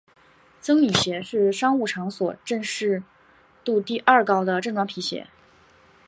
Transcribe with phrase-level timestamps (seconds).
[0.61, 3.03] 僧侣鞋是商务场所正式
[3.63, 5.27] 度第二高的正装皮鞋。